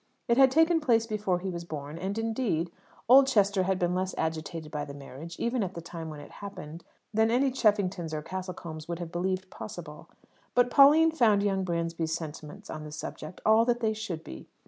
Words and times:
It 0.27 0.35
had 0.35 0.49
taken 0.49 0.79
place 0.79 1.05
before 1.05 1.37
he 1.37 1.51
was 1.51 1.63
born; 1.63 1.99
and, 1.99 2.17
indeed, 2.17 2.71
Oldchester 3.07 3.61
had 3.65 3.77
been 3.77 3.93
less 3.93 4.15
agitated 4.17 4.71
by 4.71 4.83
the 4.83 4.95
marriage, 4.95 5.35
even 5.39 5.61
at 5.61 5.75
the 5.75 5.79
time 5.81 6.09
when 6.09 6.19
it 6.19 6.31
happened, 6.31 6.83
than 7.13 7.29
any 7.29 7.51
Cheffington 7.51 8.09
or 8.11 8.23
Castlecombe 8.23 8.81
would 8.87 8.97
have 8.97 9.11
believed 9.11 9.51
possible. 9.51 10.09
But 10.55 10.71
Pauline 10.71 11.11
found 11.11 11.43
young 11.43 11.63
Bransby's 11.63 12.15
sentiments 12.15 12.67
on 12.67 12.83
the 12.83 12.91
subject 12.91 13.41
all 13.45 13.63
that 13.65 13.79
they 13.79 13.93
should 13.93 14.23
be. 14.23 14.47